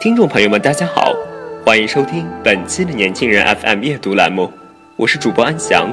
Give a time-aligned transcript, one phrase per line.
[0.00, 1.12] 听众朋友们，大家好，
[1.66, 4.52] 欢迎收听本期的年轻人 FM 阅读栏目，
[4.94, 5.92] 我是主播安翔。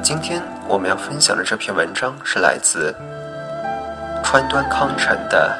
[0.00, 2.94] 今天我们要分享的这篇文章是来自
[4.22, 5.52] 川端康成的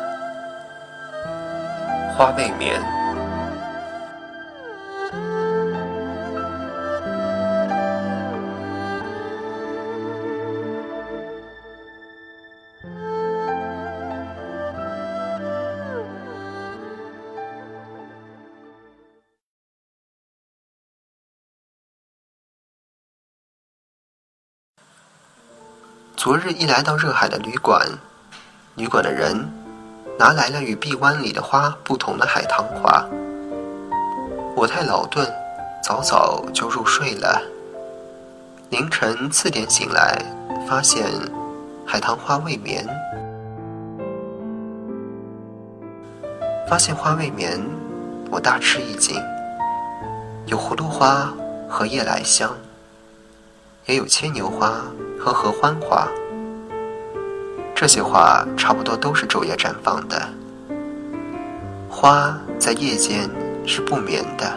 [2.16, 2.80] 《花未眠》。
[26.26, 27.88] 昨日一来到热海的旅馆，
[28.74, 29.48] 旅馆的人
[30.18, 33.06] 拿来了与臂弯里的花不同的海棠花。
[34.56, 35.24] 我太劳顿，
[35.84, 37.40] 早早就入睡了。
[38.70, 40.20] 凌晨四点醒来，
[40.68, 41.06] 发现
[41.86, 42.84] 海棠花未眠。
[46.68, 47.64] 发现花未眠，
[48.32, 49.14] 我大吃一惊。
[50.46, 51.32] 有葫芦花
[51.68, 52.52] 和夜来香，
[53.84, 54.82] 也有牵牛花。
[55.26, 56.06] 和合欢花，
[57.74, 60.22] 这些花差不多都是昼夜绽放的。
[61.90, 63.28] 花在夜间
[63.66, 64.56] 是不眠的，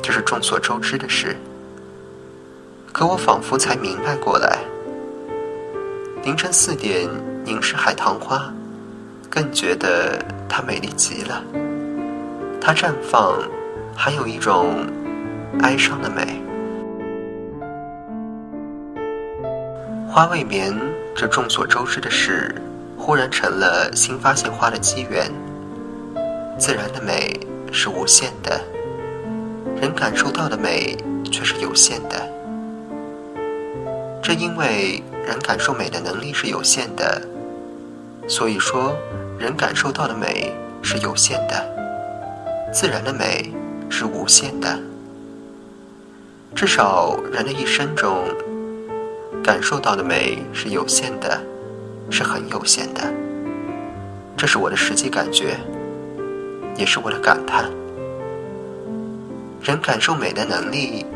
[0.00, 1.36] 这是众所周知的事。
[2.92, 4.60] 可我仿佛才明白过来。
[6.22, 7.10] 凌晨四点
[7.44, 8.54] 凝视海棠花，
[9.28, 11.42] 更觉得它美丽极了。
[12.60, 13.36] 它绽放，
[13.96, 14.86] 还有一种
[15.62, 16.40] 哀伤的美。
[20.10, 20.74] 花未眠，
[21.14, 22.54] 这众所周知的事，
[22.96, 25.30] 忽然成了新发现花的机缘。
[26.58, 27.38] 自然的美
[27.70, 28.58] 是无限的，
[29.78, 30.96] 人感受到的美
[31.30, 32.26] 却是有限的。
[34.22, 37.20] 正因为人感受美的能力是有限的，
[38.26, 38.96] 所以说
[39.38, 43.52] 人感受到的美是有限的，自然的美
[43.90, 44.80] 是无限的。
[46.54, 48.24] 至少人的一生中。
[49.48, 51.40] 感受到的美是有限的，
[52.10, 53.00] 是很有限的。
[54.36, 55.56] 这是我的实际感觉，
[56.76, 57.64] 也是我的感叹。
[59.62, 61.06] 人感受美的能力，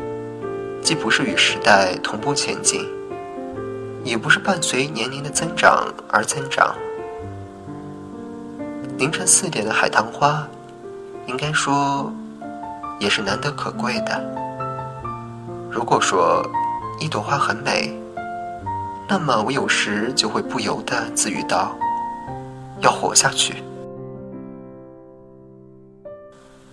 [0.81, 2.83] 既不是与时代同步前进，
[4.03, 6.75] 也不是伴随年龄的增长而增长。
[8.97, 10.43] 凌晨四点的海棠花，
[11.27, 12.11] 应该说，
[12.97, 14.19] 也是难得可贵的。
[15.69, 16.43] 如果说
[16.99, 17.95] 一朵花很美，
[19.07, 21.75] 那么我有时就会不由得自语道
[22.81, 23.61] ：“要活下去。”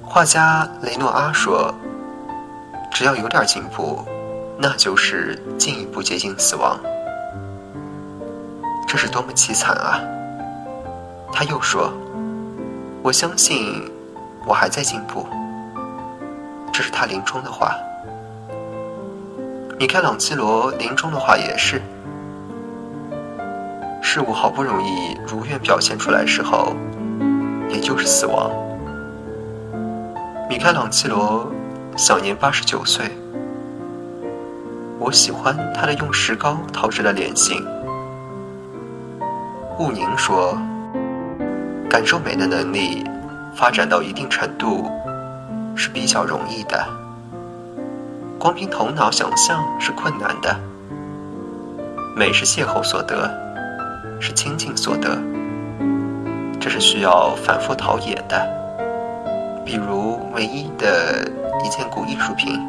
[0.02, 1.72] 画家雷诺阿说
[2.90, 4.04] ：“只要有点进步，
[4.58, 6.80] 那就是进一步接近死亡。”
[8.88, 10.00] 这是多么凄惨啊！
[11.32, 11.92] 他又说
[13.04, 13.88] ：“我相信
[14.46, 15.26] 我还在进步。”
[16.72, 17.76] 这是他临终的话。
[19.78, 21.80] 米开朗基罗临终的话也是。
[24.02, 26.74] 事物好不容易如愿表现出来时候，
[27.68, 28.50] 也就是死亡。
[30.48, 31.46] 米开朗基罗
[31.96, 33.06] 享年八十九岁，
[34.98, 37.64] 我喜欢他的用石膏陶制的脸型。
[39.78, 40.58] 雾宁说
[41.88, 43.04] ：“感受美的能力
[43.54, 44.90] 发展到一定程度
[45.76, 46.84] 是比较容易的，
[48.38, 50.58] 光凭头脑想象是困难的。
[52.16, 53.30] 美是邂逅所得。”
[54.20, 55.18] 是亲近所得，
[56.60, 58.46] 这是需要反复陶冶的。
[59.64, 61.26] 比如，唯一的
[61.64, 62.60] 一件古艺术品，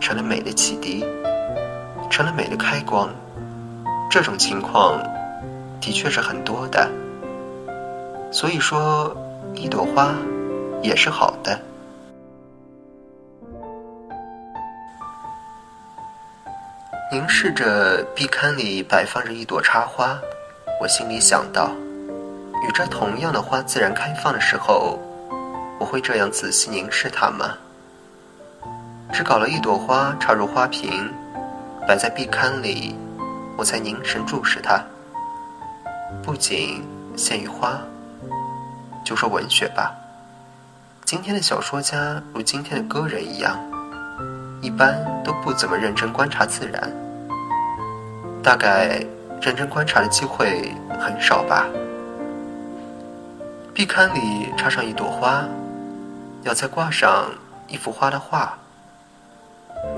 [0.00, 1.04] 成了美的启迪，
[2.08, 3.10] 成了美的开光。
[4.10, 4.98] 这种情况
[5.78, 6.88] 的确是很多的。
[8.32, 9.14] 所以说，
[9.54, 10.14] 一朵花
[10.82, 11.60] 也是好的。
[17.12, 20.18] 凝视着壁龛里摆放着一朵插花。
[20.78, 21.70] 我心里想到，
[22.62, 24.98] 与这同样的花自然开放的时候，
[25.80, 27.54] 我会这样仔细凝视它吗？
[29.10, 31.10] 只搞了一朵花插入花瓶，
[31.88, 32.94] 摆在壁龛里，
[33.56, 34.78] 我才凝神注视它。
[36.22, 36.84] 不仅
[37.16, 37.80] 限于花，
[39.02, 39.94] 就说文学吧。
[41.06, 43.58] 今天的小说家如今天的歌人一样，
[44.60, 44.94] 一般
[45.24, 46.92] 都不怎么认真观察自然。
[48.42, 49.04] 大概
[49.40, 51.66] 认真观察的机会很少吧。
[53.74, 55.44] 壁龛里插上一朵花，
[56.42, 57.26] 要再挂上
[57.68, 58.56] 一幅花的画。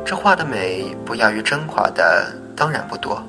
[0.05, 3.23] 这画的美不亚于真画的，当然不多。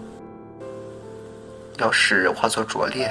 [1.78, 3.10] 要是画作拙劣，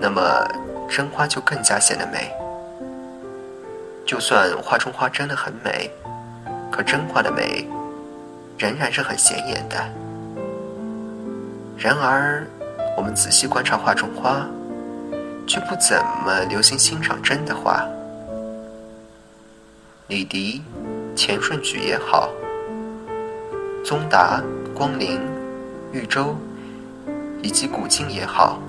[0.00, 0.48] 那么
[0.88, 2.32] 真花就更加显得美。
[4.04, 5.90] 就算画中花真的很美，
[6.72, 7.68] 可真画的美
[8.58, 9.76] 仍然是很显眼的。
[11.82, 12.46] 然而，
[12.96, 14.48] 我们仔细观察画中花，
[15.48, 17.84] 却不怎么留心欣赏真的花。
[20.06, 20.62] 李迪、
[21.16, 22.30] 钱顺举也好，
[23.84, 24.40] 宗达、
[24.72, 25.20] 光临、
[25.90, 26.36] 豫州。
[27.42, 28.60] 以及古今也好，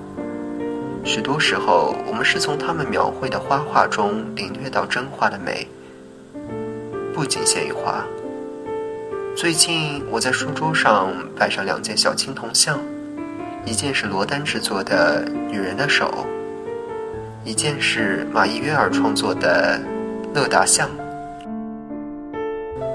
[1.04, 5.68] 许多时候我们是从他们描绘的花画中领略到真花的美，
[7.14, 8.04] 不仅限于花。
[9.36, 12.80] 最近我在书桌上摆上两件小青铜像，
[13.64, 16.26] 一件是罗丹制作的女人的手，
[17.44, 19.80] 一件是马伊约尔创作的
[20.34, 20.88] 乐达像。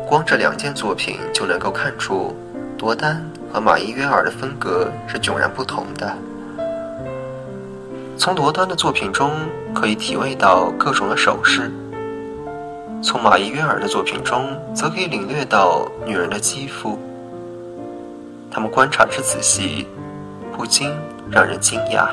[0.07, 2.35] 光这两件作品就能够看出
[2.79, 3.23] 罗丹。
[3.51, 6.15] 和马伊约尔的风格是迥然不同的。
[8.15, 9.31] 从罗丹的作品中
[9.73, 11.71] 可以体味到各种的手势，
[13.01, 16.95] 从马伊约尔的作品中则可以领略到女人的肌肤。
[18.51, 19.87] 他们观察之仔细，
[20.59, 20.91] 不禁
[21.31, 22.09] 让人惊讶。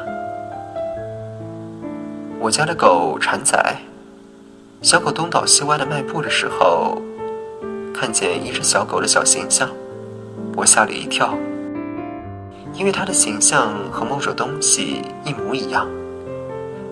[2.38, 3.58] 我家的狗馋仔，
[4.80, 7.02] 小狗东倒西歪的迈步的时候，
[7.92, 9.68] 看见一只小狗的小形象。
[10.54, 11.36] 我吓了一跳，
[12.72, 15.88] 因为它的形象和某种东西一模一样。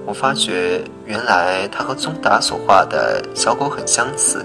[0.05, 4.45] 我发觉，原来它和宗达所画的小狗很相似。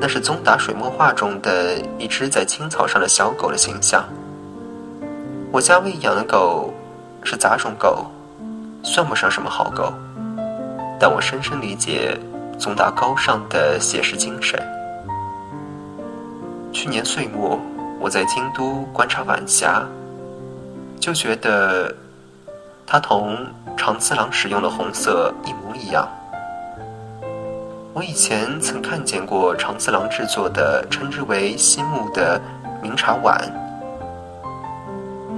[0.00, 4.08] 那是宗达水墨画中的一只在青草上的小狗的形象。
[5.54, 6.74] 我家喂养的狗
[7.22, 8.06] 是杂种狗，
[8.82, 9.92] 算不上什么好狗，
[10.98, 12.18] 但我深深理解
[12.58, 14.60] 宗达高尚的写实精神。
[16.72, 17.56] 去年岁末，
[18.00, 19.80] 我在京都观察晚霞，
[20.98, 21.94] 就觉得
[22.84, 23.36] 它同
[23.76, 26.08] 长次郎使用的红色一模一样。
[27.92, 32.42] 我以前曾看见过长次郎制作的称之为西木的
[32.82, 33.40] 明茶碗，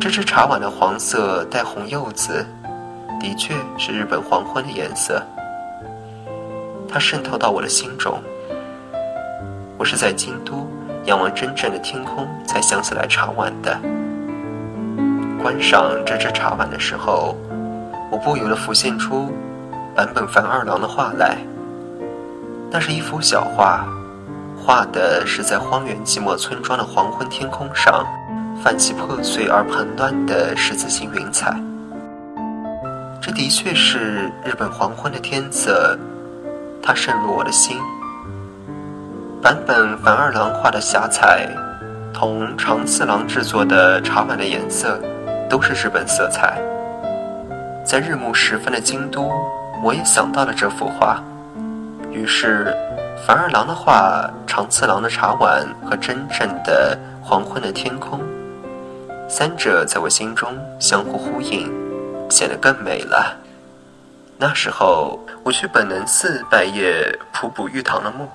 [0.08, 2.46] 这只茶碗的黄色带红柚子，
[3.18, 5.20] 的确是日本黄昏的颜色。
[6.88, 8.22] 它渗透到我的心中。
[9.76, 10.64] 我是在京都。
[11.06, 13.76] 仰望真正的天空，才想起来茶碗的。
[15.42, 17.36] 观赏这只茶碗的时候，
[18.08, 19.32] 我不由得浮现出
[19.96, 21.36] 坂本繁二郎的画来。
[22.70, 23.84] 那是一幅小画，
[24.56, 28.06] 画的是在荒原寂寞村庄的黄昏天空上，
[28.66, 31.54] 泛起破碎而蓬乱的十字形云彩。
[33.22, 35.96] 这的确是日本黄昏的天色，
[36.82, 37.78] 它渗入我的心。
[39.40, 41.48] 版本繁二郎画的霞彩，
[42.12, 45.00] 同长次郎制作的茶碗的颜色，
[45.48, 46.60] 都是日本色彩。
[47.84, 49.30] 在日暮时分的京都，
[49.80, 51.22] 我也想到了这幅画。
[52.10, 52.74] 于是，
[53.24, 58.20] 繁二郎的画、长次郎的茶碗和真正的黄昏的天空，
[59.28, 61.72] 三者在我心中相互呼应，
[62.30, 63.36] 显得更美了。
[64.38, 68.28] 那时候，我去本能寺拜谒普普玉堂的墓。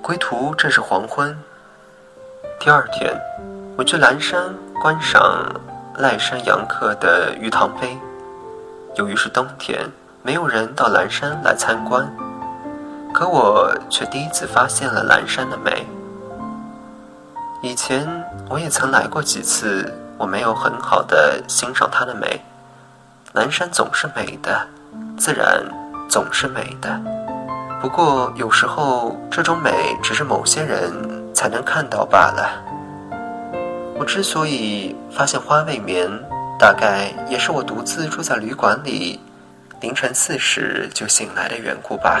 [0.00, 1.36] 归途正是黄昏。
[2.60, 3.12] 第二天，
[3.76, 5.44] 我去蓝山观赏
[5.96, 7.98] 赖山阳客的玉堂碑。
[8.94, 9.80] 由于是冬天，
[10.22, 12.08] 没有人到蓝山来参观，
[13.12, 15.84] 可我却第一次发现了蓝山的美。
[17.66, 18.06] 以前
[18.48, 22.40] 我也曾来过几次，我没有很好的欣赏它的美。
[23.32, 24.64] 南山总是美的，
[25.18, 25.60] 自然
[26.08, 26.96] 总是美的。
[27.82, 30.92] 不过，有时候这种美只是某些人
[31.34, 32.62] 才能看到罢了。
[33.98, 36.08] 我之所以发现花未眠，
[36.60, 39.18] 大概也是我独自住在旅馆里，
[39.80, 42.20] 凌晨四时就醒来的缘故吧。